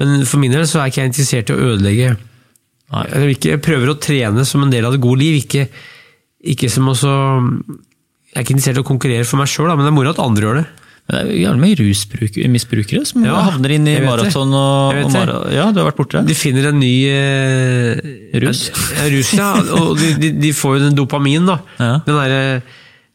men 0.02 0.28
for 0.30 0.44
min 0.44 0.54
del 0.54 0.68
så 0.70 0.82
er 0.82 0.92
ikke 0.92 1.04
jeg 1.04 1.14
interessert 1.14 1.50
i 1.50 1.58
å 1.58 1.66
ødelegge. 1.72 2.14
Nei. 2.94 3.08
Jeg, 3.10 3.38
ikke, 3.38 3.56
jeg 3.56 3.64
prøver 3.66 3.92
å 3.92 4.00
trene 4.02 4.46
som 4.46 4.64
en 4.64 4.74
del 4.74 4.86
av 4.86 4.96
det 4.96 5.02
gode 5.04 5.24
liv, 5.24 5.40
ikke, 5.42 5.66
ikke 6.54 6.70
som 6.70 6.92
også 6.92 7.12
Jeg 7.14 8.40
er 8.40 8.46
ikke 8.46 8.56
interessert 8.56 8.80
i 8.80 8.84
å 8.84 8.88
konkurrere 8.88 9.28
for 9.30 9.42
meg 9.42 9.50
sjøl, 9.50 9.72
men 9.74 9.86
det 9.86 9.92
er 9.92 9.98
moro 9.98 10.14
at 10.14 10.22
andre 10.22 10.48
gjør 10.48 10.62
det. 10.62 10.68
Men 11.04 11.18
det 11.18 11.20
er 11.20 11.30
jo 11.34 11.40
jævlig 11.44 11.62
mye 11.66 11.78
rusmisbrukere 11.82 13.06
som 13.10 13.26
Ja, 13.28 13.36
havner 13.50 13.74
inn 13.76 13.88
i 13.92 13.96
det. 13.98 14.06
maraton. 14.08 14.54
Og, 14.56 15.00
og 15.04 15.10
mara 15.12 15.40
ja, 15.52 15.66
du 15.76 15.82
har 15.82 15.90
vært 15.90 15.98
borte? 16.00 16.22
De 16.24 16.36
finner 16.38 16.70
en 16.70 16.80
ny 16.80 16.94
eh, 17.12 18.40
Rus? 18.40 18.62
En, 18.72 19.10
rus, 19.12 19.34
ja. 19.36 19.50
Og 19.82 19.98
de, 20.00 20.14
de, 20.22 20.30
de 20.46 20.54
får 20.56 20.78
jo 20.78 20.84
den 20.86 20.96
dopamin, 20.98 21.44
da. 21.50 21.58
Ja. 21.82 21.90
Den 22.08 22.20
derre 22.22 22.40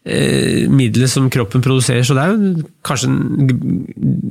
eh, 0.05 0.67
middelet 0.69 1.11
som 1.13 1.31
kroppen 1.33 1.65
produserer. 1.65 2.05
Så 2.05 2.17
det 2.19 2.27
er 2.27 2.35
jo 2.37 2.67
kanskje 2.87 3.09
en, 3.09 3.81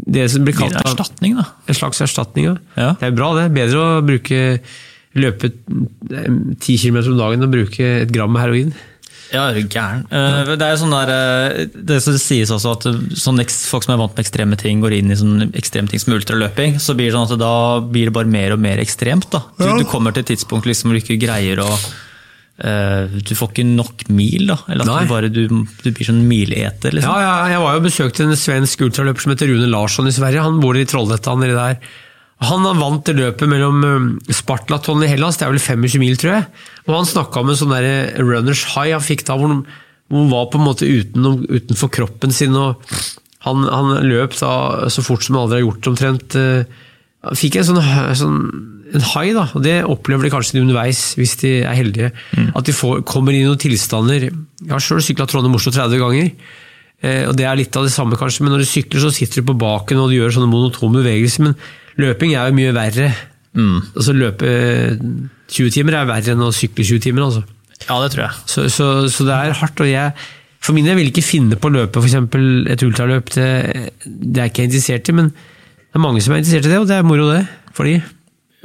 det 0.06 0.28
som 0.34 0.46
blir 0.46 0.58
kalt 0.58 0.78
erstatning, 0.84 1.40
da? 1.42 1.48
en 1.66 1.80
slags 1.82 2.02
erstatning. 2.06 2.52
da. 2.54 2.60
Ja. 2.78 2.92
Det 3.02 3.10
er 3.10 3.18
bra, 3.18 3.32
det. 3.42 3.48
Bedre 3.58 3.82
å 3.82 4.06
bruke 4.06 4.44
løpe 5.18 5.50
ti 6.62 6.76
kilometer 6.78 7.10
om 7.10 7.18
dagen 7.18 7.48
å 7.48 7.50
bruke 7.50 7.90
et 8.04 8.14
gram 8.14 8.30
med 8.38 8.44
heroin. 8.46 8.70
Ja, 9.34 9.50
er 9.50 9.58
du 9.60 9.68
gæren. 9.68 10.06
Eh, 10.12 10.56
Det 10.56 10.62
er 10.62 10.72
jo 10.76 10.80
sånn 10.86 10.94
der, 10.96 11.12
eh, 11.12 11.66
det 11.76 12.02
som 12.04 12.18
sies 12.18 12.50
også 12.54 12.72
at 12.78 12.88
sånn 13.20 13.40
eks- 13.44 13.68
folk 13.68 13.84
som 13.84 13.94
er 13.94 14.02
vant 14.02 14.16
med 14.16 14.26
ekstreme 14.26 14.58
ting, 14.58 14.80
går 14.82 14.94
inn 15.00 15.12
i 15.12 15.16
sånn 15.20 15.52
ekstreme 15.54 15.90
ting 15.90 16.00
som 16.00 16.14
ultraløping, 16.14 16.76
så 16.80 16.96
blir 16.96 17.12
det 17.12 17.14
sånn 17.18 17.32
at 17.32 17.40
da 17.40 17.80
blir 17.82 18.06
det 18.06 18.14
bare 18.14 18.26
mer 18.32 18.54
og 18.54 18.60
mer 18.60 18.78
ekstremt. 18.78 19.30
Da. 19.30 19.44
Du, 19.60 19.66
du 19.80 19.86
kommer 19.86 20.14
til 20.14 20.24
et 20.24 20.32
tidspunkt 20.38 20.66
liksom 20.66 20.90
hvor 20.92 21.00
du 21.00 21.04
ikke 21.04 21.20
greier 21.28 21.60
å 21.60 21.70
eh, 22.64 23.08
Du 23.22 23.36
får 23.36 23.52
ikke 23.54 23.66
nok 23.68 24.08
mil, 24.10 24.48
da. 24.48 24.58
Eller 24.68 24.82
at 24.82 24.88
Nei. 24.88 25.04
du 25.04 25.12
bare 25.12 25.30
du, 25.30 25.44
du 25.84 25.92
blir 25.92 26.08
sånn 26.08 26.24
mileter, 26.28 26.92
liksom. 26.96 27.12
Ja, 27.14 27.20
ja, 27.46 27.48
jeg 27.54 27.60
var 27.62 27.76
jo 27.78 27.84
besøkt 27.86 28.18
besøkte 28.18 28.26
en 28.26 28.40
svensk 28.40 28.82
ultraløper 28.88 29.22
som 29.22 29.34
heter 29.36 29.48
Rune 29.52 29.70
Larsson 29.70 30.08
i 30.10 30.12
Sverige. 30.16 30.42
Han 30.42 30.60
bor 30.64 30.74
i 30.80 30.86
Trollhättan 30.86 31.40
nedi 31.44 31.54
der. 31.54 31.78
Han 32.46 32.66
han 32.70 32.82
vant 32.82 33.08
det 33.08 33.16
løpet 33.18 33.50
mellom 33.50 33.82
um, 33.82 34.08
Spartlaton 34.30 35.02
i 35.02 35.10
Hellas, 35.10 35.40
det 35.40 35.48
er 35.48 35.56
vel 35.56 35.64
25 35.64 36.02
mil, 36.04 36.18
tror 36.22 36.36
jeg. 36.36 36.48
Og 36.86 36.94
han 36.94 37.10
snakka 37.10 37.42
om 37.42 37.50
en 37.50 37.58
sånn 37.58 37.74
der 37.74 38.20
runners 38.22 38.62
high 38.76 38.94
han 38.94 39.06
fikk 39.06 39.26
da, 39.26 39.38
hvor 39.40 39.50
han, 39.56 39.64
var 40.08 40.46
på 40.52 40.60
en 40.60 40.68
måte 40.68 40.88
utenom, 40.88 41.42
utenfor 41.50 41.90
kroppen 41.92 42.32
sin. 42.32 42.54
og 42.56 42.84
han, 43.44 43.66
han 43.66 44.06
løp 44.08 44.38
da 44.38 44.52
så 44.94 45.04
fort 45.04 45.26
som 45.26 45.36
han 45.36 45.48
aldri 45.48 45.60
har 45.60 45.66
gjort 45.66 45.90
omtrent. 45.92 46.38
eh, 46.38 46.86
han 47.28 47.40
fikk 47.40 47.58
en 47.58 47.68
sånn, 47.72 47.82
sånn 48.22 48.38
en 48.96 49.04
high, 49.04 49.34
da, 49.36 49.48
og 49.58 49.66
det 49.66 49.82
opplever 49.84 50.28
de 50.28 50.32
kanskje 50.32 50.62
underveis, 50.62 51.02
hvis 51.20 51.36
de 51.42 51.54
er 51.60 51.76
heldige. 51.76 52.14
At 52.56 52.70
de 52.70 52.76
får, 52.76 53.02
kommer 53.08 53.36
inn 53.36 53.44
i 53.44 53.50
noen 53.50 53.60
tilstander 53.60 54.30
Jeg 54.30 54.72
har 54.72 54.84
sjøl 54.84 55.04
sykla 55.04 55.28
Trondheim-Oslo 55.28 55.74
30 55.76 56.00
ganger. 56.06 56.32
Eh, 57.04 57.24
og 57.30 57.36
Det 57.38 57.46
er 57.46 57.60
litt 57.60 57.76
av 57.78 57.86
det 57.86 57.94
samme, 57.94 58.18
kanskje, 58.20 58.46
men 58.46 58.56
når 58.56 58.64
du 58.64 58.70
sykler, 58.70 59.04
så 59.04 59.14
sitter 59.14 59.42
du 59.42 59.52
på 59.52 59.60
baken 59.62 60.02
og 60.02 60.10
du 60.12 60.18
gjør 60.18 60.38
sånne 60.38 60.52
monotone 60.52 61.02
bevegelser. 61.02 61.50
Men 61.50 61.58
løping 62.02 62.34
er 62.34 62.50
jo 62.50 62.58
mye 62.58 62.78
verre. 62.78 63.12
Altså 63.58 64.14
Løpe 64.14 64.50
20 65.50 65.72
timer 65.74 65.96
er 65.98 66.10
verre 66.10 66.34
enn 66.36 66.44
å 66.46 66.54
sykle 66.54 66.86
20 66.86 67.06
timer. 67.08 67.26
altså. 67.26 67.46
Ja, 67.88 67.98
det 68.04 68.12
tror 68.14 68.28
jeg. 68.28 68.42
Så, 68.50 68.68
så, 68.74 68.90
så 69.14 69.26
det 69.26 69.38
er 69.38 69.56
hardt. 69.62 69.82
og 69.82 69.90
jeg 69.90 70.14
for 70.64 70.76
min 70.76 70.88
del 70.88 70.98
vil 71.00 71.12
ikke 71.12 71.24
finne 71.24 71.58
på 71.60 71.70
å 71.70 71.76
løpe 71.76 72.02
for 72.02 72.10
eksempel 72.10 72.68
et 72.68 72.82
ultraløp. 72.84 73.30
Det, 73.32 73.48
det 74.04 74.42
er 74.42 74.50
ikke 74.50 74.66
jeg 74.66 74.72
interessert 74.72 75.12
i, 75.12 75.16
men 75.16 75.30
det 75.32 75.96
er 75.96 76.04
mange 76.04 76.24
som 76.24 76.34
er 76.34 76.42
interessert 76.42 76.68
i 76.68 76.74
det, 76.74 76.80
og 76.82 76.90
det 76.90 76.98
er 76.98 77.08
moro, 77.08 77.30
det. 77.32 77.46
for 77.78 77.88
de. 77.88 78.02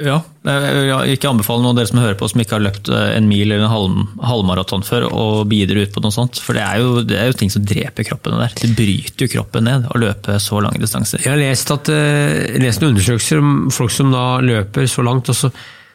Ja, 0.03 0.17
jeg 0.43 0.87
vil 0.89 1.13
ikke 1.15 1.29
anbefale 1.31 1.63
noen 1.63 1.71
av 1.71 1.77
dere 1.79 1.89
som 1.89 1.99
hører 2.01 2.17
på 2.19 2.27
som 2.27 2.41
ikke 2.43 2.57
har 2.57 2.63
løpt 2.65 2.89
eh, 2.91 3.13
en 3.15 3.27
mil 3.29 3.45
eller 3.45 3.63
en 3.63 3.71
halv, 3.71 3.99
halvmaraton 4.25 4.83
før, 4.83 5.05
begi 5.47 5.67
dere 5.69 5.85
ut 5.85 5.93
på 5.95 6.03
noe 6.03 6.15
sånt. 6.15 6.41
For 6.43 6.57
det 6.57 6.63
er, 6.65 6.81
jo, 6.83 7.03
det 7.07 7.19
er 7.19 7.29
jo 7.29 7.37
ting 7.39 7.51
som 7.53 7.63
dreper 7.67 8.07
kroppen. 8.09 8.35
der. 8.41 8.55
Det 8.59 8.71
bryter 8.75 9.25
jo 9.25 9.31
kroppen 9.37 9.67
ned 9.69 9.87
å 9.87 10.01
løpe 10.01 10.35
så 10.43 10.59
lange 10.63 10.81
distanser. 10.81 11.23
Jeg 11.23 11.31
har 11.31 11.39
lest, 11.39 11.71
at, 11.71 11.91
uh, 11.93 12.59
lest 12.59 12.83
noen 12.83 12.95
undersøkelser 12.95 13.43
om 13.43 13.53
folk 13.73 13.93
som 13.95 14.11
da 14.13 14.25
løper 14.43 14.89
så 14.91 15.05
langt, 15.07 15.31
og 15.31 15.39
så, 15.39 15.51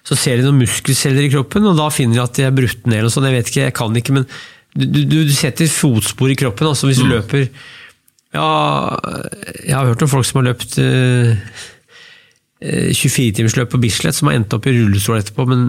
så 0.08 0.18
ser 0.18 0.40
de 0.40 0.48
noen 0.48 0.62
muskelceller 0.62 1.28
i 1.28 1.32
kroppen, 1.34 1.68
og 1.68 1.76
da 1.76 1.88
finner 1.92 2.20
de 2.20 2.24
at 2.24 2.38
de 2.38 2.46
er 2.48 2.54
brutt 2.56 2.88
ned. 2.88 3.04
og 3.04 3.12
sånn. 3.12 3.28
Jeg 3.28 3.40
vet 3.40 3.52
ikke, 3.52 3.64
jeg 3.66 3.78
kan 3.82 4.02
ikke, 4.02 4.20
men 4.20 4.28
du, 4.78 4.86
du, 4.88 5.18
du 5.28 5.34
setter 5.36 5.68
fotspor 5.72 6.32
i 6.32 6.38
kroppen. 6.38 6.70
altså 6.70 6.88
Hvis 6.88 7.02
du 7.02 7.08
mm. 7.08 7.16
løper 7.18 7.50
Ja, 8.36 8.48
jeg 9.64 9.74
har 9.74 9.88
hørt 9.90 10.04
om 10.04 10.10
folk 10.12 10.28
som 10.28 10.40
har 10.40 10.52
løpt 10.52 10.80
uh, 10.80 11.34
24-timersløp 12.58 13.68
eh, 13.68 13.70
på 13.70 13.78
Bislett 13.82 14.16
som 14.16 14.28
har 14.28 14.38
endt 14.38 14.54
opp 14.56 14.66
i 14.66 14.74
rullestol 14.74 15.20
etterpå, 15.20 15.46
men 15.46 15.60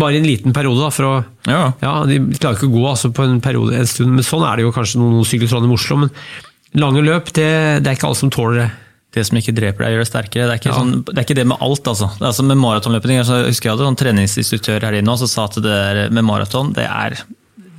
bare 0.00 0.16
i 0.16 0.22
en 0.22 0.28
liten 0.28 0.54
periode. 0.56 0.80
Da, 0.80 0.92
for 0.94 1.08
å, 1.08 1.12
ja. 1.50 1.66
ja. 1.84 1.92
De 2.08 2.20
klarer 2.38 2.56
ikke 2.56 2.70
å 2.70 2.76
gå 2.78 2.86
altså, 2.88 3.12
på 3.12 3.26
en 3.26 3.42
periode 3.44 3.76
en 3.76 3.90
stund, 3.90 4.14
men 4.16 4.26
sånn 4.26 4.46
er 4.48 4.56
det 4.56 4.64
jo 4.64 4.72
kanskje 4.74 5.02
noen, 5.02 5.18
noen 5.18 5.28
sykkeltråd 5.28 5.68
i 5.68 5.74
Oslo. 5.76 6.00
Men 6.06 6.80
lange 6.80 7.04
løp, 7.04 7.28
det, 7.36 7.50
det, 7.84 7.90
er 7.90 7.98
ikke 7.98 8.08
alle 8.08 8.22
som 8.22 8.32
tåler 8.32 8.62
det. 8.62 8.70
Det 9.14 9.22
som 9.28 9.36
ikke 9.38 9.52
dreper 9.54 9.84
deg, 9.84 9.92
gjør 9.92 10.00
deg 10.02 10.08
sterkere. 10.08 10.46
Det 10.48 10.54
er 10.56 10.62
ikke, 10.62 10.72
ja. 10.72 10.78
sånn, 10.80 10.94
det, 11.06 11.14
er 11.14 11.26
ikke 11.28 11.38
det 11.38 11.46
med 11.52 11.60
alt. 11.62 11.92
altså. 11.92 12.08
altså 12.18 12.48
med 12.48 12.58
maratonløping, 12.58 13.20
jeg 13.20 13.46
husker 13.52 13.70
jeg 13.70 13.76
hadde 13.76 13.92
en 13.92 14.00
treningsinstruktør 14.00 14.88
her 14.88 14.96
inne 14.98 15.20
som 15.20 15.30
sa 15.30 15.44
at 15.46 15.60
det 15.60 15.68
der 15.68 16.14
med 16.14 16.26
maraton 16.26 16.72
det 16.74 16.88
er 16.88 17.20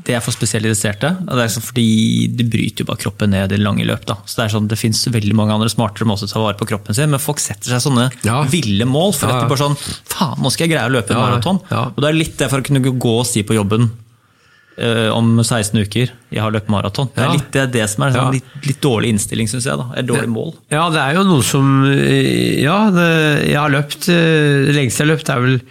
det 0.06 0.14
er 0.14 0.22
for 0.22 0.36
spesialiserte. 0.36 1.10
Det 1.26 1.42
er 1.42 1.50
sånn 1.50 1.66
fordi 1.66 2.28
de 2.38 2.46
bryter 2.46 2.84
jo 2.84 2.90
bare 2.92 3.02
kroppen 3.02 3.32
ned 3.34 3.56
i 3.56 3.60
lange 3.62 3.86
løp. 3.88 4.06
Da. 4.06 4.20
Så 4.26 4.38
Det 4.38 4.46
er 4.46 4.54
sånn, 4.54 4.70
det 4.70 4.78
finnes 4.78 5.02
veldig 5.10 5.34
mange 5.38 5.56
andre 5.56 5.72
smartere 5.72 6.06
måter 6.10 6.30
å 6.30 6.32
ta 6.32 6.44
vare 6.44 6.60
på 6.60 6.68
kroppen 6.70 6.98
sin, 6.98 7.10
men 7.10 7.22
folk 7.22 7.42
setter 7.42 7.74
seg 7.74 7.82
sånne 7.88 8.08
ja. 8.28 8.44
ville 8.52 8.86
mål. 8.86 9.16
For 9.18 9.32
ja, 9.32 9.42
ja. 9.42 9.50
bare 9.50 9.64
sånn 9.64 9.78
Faen, 10.16 10.40
nå 10.44 10.52
skal 10.54 10.68
jeg 10.68 10.76
greie 10.76 10.92
å 10.92 10.94
løpe 10.94 11.16
en 11.16 11.24
maraton. 11.24 11.62
Og 11.74 12.02
det 12.04 12.12
er 12.12 12.20
litt 12.20 12.38
det 12.38 12.52
for 12.54 12.62
å 12.62 12.68
kunne 12.68 12.84
gå 12.86 13.16
og 13.16 13.26
si 13.28 13.42
på 13.48 13.58
jobben 13.58 13.90
uh, 13.90 15.10
om 15.16 15.34
16 15.42 15.82
uker 15.82 16.14
jeg 16.14 16.44
har 16.44 16.54
løpt 16.54 16.70
maraton. 16.70 17.10
Det 17.16 17.26
er 17.26 17.34
litt 17.34 17.52
det, 17.56 17.68
det 17.74 17.90
som 17.90 18.06
er 18.06 18.14
sånn, 18.14 18.34
litt, 18.38 18.56
litt, 18.68 18.82
dårlig 18.86 19.16
innstilling, 19.16 19.50
syns 19.50 19.66
jeg. 19.72 19.82
da, 19.82 19.90
Et 19.98 20.06
dårlig 20.06 20.30
mål. 20.30 20.54
Ja, 20.74 20.86
det 20.94 21.02
er 21.02 21.18
jo 21.18 21.26
noe 21.26 21.46
som 21.46 21.80
Ja, 21.88 22.92
det, 22.94 23.10
jeg 23.50 23.58
har 23.58 23.74
løpt 23.74 24.06
Det 24.12 24.76
lengste 24.76 25.02
jeg 25.02 25.08
har 25.08 25.16
løpt, 25.16 25.32
er 25.34 25.48
vel 25.48 25.64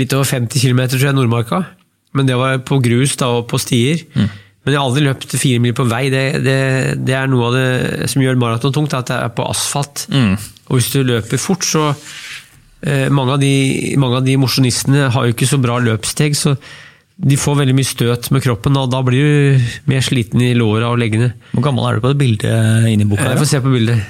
litt 0.00 0.14
over 0.16 0.26
50 0.26 0.58
km, 0.58 0.88
tror 0.90 1.06
jeg, 1.06 1.18
Nordmarka. 1.18 1.68
Men 2.16 2.26
det 2.26 2.38
var 2.38 2.58
på 2.66 2.80
grus 2.82 3.14
da, 3.20 3.30
og 3.38 3.48
på 3.50 3.60
stier. 3.62 4.02
Mm. 4.16 4.30
Men 4.60 4.74
jeg 4.74 4.80
har 4.80 4.90
aldri 4.90 5.06
løpt 5.06 5.36
fire 5.40 5.62
mil 5.62 5.72
på 5.76 5.86
vei. 5.88 6.02
Det, 6.12 6.24
det, 6.44 6.58
det 7.06 7.16
er 7.16 7.30
noe 7.30 7.48
av 7.48 7.56
det 7.56 8.10
som 8.12 8.24
gjør 8.24 8.40
maraton 8.40 8.74
tungt, 8.76 8.96
at 8.96 9.08
det 9.08 9.16
er 9.16 9.32
på 9.36 9.46
asfalt. 9.48 10.04
Mm. 10.12 10.34
Og 10.68 10.76
hvis 10.76 10.90
du 10.92 11.00
løper 11.06 11.40
fort, 11.40 11.64
så 11.66 11.88
eh, 12.84 13.08
Mange 13.12 13.36
av 13.36 13.42
de, 13.42 13.96
mange 14.00 14.20
av 14.20 14.26
de 14.26 14.36
mosjonistene 14.40 15.08
har 15.14 15.26
jo 15.26 15.34
ikke 15.36 15.48
så 15.48 15.60
bra 15.62 15.78
løpssteg, 15.82 16.36
så 16.36 16.54
de 17.20 17.36
får 17.36 17.58
veldig 17.58 17.74
mye 17.76 17.88
støt 17.88 18.30
med 18.32 18.40
kroppen, 18.44 18.78
og 18.80 18.88
da 18.92 19.02
blir 19.04 19.26
du 19.26 19.72
mer 19.90 20.04
sliten 20.04 20.40
i 20.40 20.54
låra 20.56 20.88
og 20.88 21.00
leggene. 21.02 21.34
Hvor 21.52 21.66
gammel 21.66 21.84
er 21.88 21.98
du 21.98 22.04
på 22.04 22.14
det 22.14 22.20
bildet 22.20 22.88
inni 22.88 23.08
boka? 23.08 23.26
Jeg 23.28 23.42
får 23.42 23.50
se 23.50 23.60
på 23.64 23.72
bildet. 23.74 24.00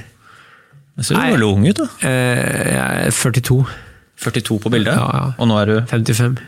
Jeg 1.00 1.08
ser 1.08 1.18
veldig 1.18 1.48
ung 1.48 1.66
ut, 1.66 1.80
da. 1.80 1.88
Eh, 2.06 2.70
jeg 2.74 3.08
er 3.08 3.16
42. 3.16 3.58
42 4.20 4.60
på 4.62 4.72
bildet? 4.72 4.94
Ja, 4.94 5.10
ja. 5.16 5.26
Og 5.40 5.48
nå 5.50 5.58
er 5.58 5.70
du 5.70 5.76
55 5.90 6.38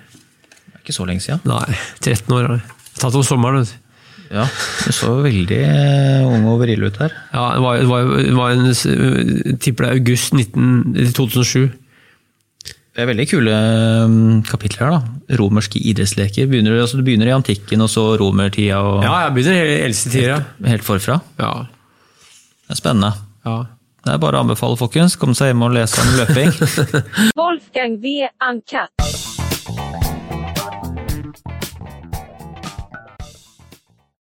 ikke 0.83 0.97
så 0.97 1.07
lenge 1.09 1.25
siden. 1.25 1.43
Nei, 1.49 1.79
13 2.03 2.35
år. 2.37 2.59
Tatt 2.99 3.17
om 3.17 3.25
sommeren. 3.27 3.67
Ja, 4.33 4.47
du 4.87 4.95
så 4.97 5.11
veldig 5.21 5.59
eh, 5.61 6.23
ung 6.25 6.47
og 6.49 6.63
viril 6.63 6.87
ut 6.87 6.97
her. 7.03 7.13
Ja, 7.35 7.51
det 7.53 7.63
var, 7.65 7.81
det 7.83 7.89
var, 7.91 8.13
det 8.17 8.37
var 8.39 8.55
en, 8.55 9.59
tipper 9.61 9.85
det 9.85 9.91
er 9.91 9.99
august 9.99 10.33
19, 10.33 11.13
2007. 11.13 11.67
Det 12.93 13.01
er 13.01 13.09
veldig 13.09 13.27
kule 13.29 13.59
mm, 14.09 14.41
kapitler 14.49 14.85
her. 14.85 14.97
da. 14.97 15.37
Romerske 15.41 15.81
idrettsleker. 15.81 16.49
Begynner, 16.49 16.81
altså 16.81 17.01
du 17.01 17.05
begynner 17.07 17.31
i 17.31 17.37
antikken, 17.37 17.81
og 17.81 17.89
så 17.93 18.11
romertida? 18.21 18.81
Og 18.85 19.05
ja, 19.05 19.15
jeg 19.27 19.37
begynner 19.37 19.61
i 19.69 19.79
eldste 19.87 20.13
tida. 20.13 20.41
Helt, 20.41 20.69
helt, 20.75 20.85
forfra? 20.89 21.21
Ja. 21.41 21.53
Det 22.67 22.77
er 22.77 22.83
spennende. 22.83 23.15
Ja. 23.49 23.63
Det 24.03 24.17
er 24.17 24.21
bare 24.21 24.41
å 24.41 24.45
anbefale, 24.45 24.81
folkens. 24.81 25.17
Kom 25.21 25.37
seg 25.39 25.53
hjem 25.53 25.65
og 25.69 25.77
lese 25.77 26.05
om 26.05 26.13
løping. 26.21 26.53
Wolfgang 27.41 27.97
V. 28.03 28.19
Ankat. 28.45 29.02